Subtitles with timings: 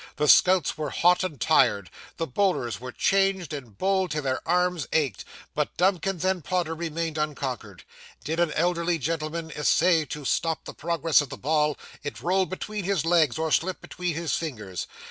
[0.15, 4.87] The scouts were hot and tired; the bowlers were changed and bowled till their arms
[4.91, 7.83] ached; but Dumkins and Podder remained unconquered.
[8.23, 12.83] Did an elderly gentleman essay to stop the progress of the ball, it rolled between
[12.83, 14.87] his legs or slipped between his fingers.